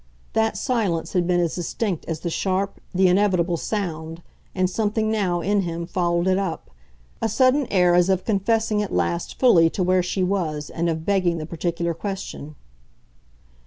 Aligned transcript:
That 0.33 0.57
silence 0.57 1.13
had 1.13 1.27
been 1.27 1.39
as 1.39 1.53
distinct 1.53 2.05
as 2.07 2.21
the 2.21 2.31
sharp, 2.31 2.81
the 2.91 3.07
inevitable 3.07 3.55
sound, 3.55 4.23
and 4.55 4.67
something 4.67 5.11
now, 5.11 5.41
in 5.41 5.61
him, 5.61 5.85
followed 5.85 6.25
it 6.27 6.39
up, 6.39 6.71
a 7.21 7.29
sudden 7.29 7.67
air 7.67 7.93
as 7.93 8.09
of 8.09 8.25
confessing 8.25 8.81
at 8.81 8.91
last 8.91 9.37
fully 9.37 9.69
to 9.69 9.83
where 9.83 10.01
she 10.01 10.23
was 10.23 10.71
and 10.71 10.89
of 10.89 11.05
begging 11.05 11.37
the 11.37 11.45
particular 11.45 11.93
question. 11.93 12.55